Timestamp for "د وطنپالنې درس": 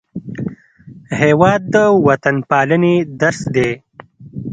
1.73-3.39